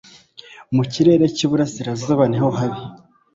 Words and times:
Mu 0.75 0.83
kirere 0.91 1.25
cy'iburasirazuba 1.35 2.23
niho 2.31 2.49
habi 2.57 2.81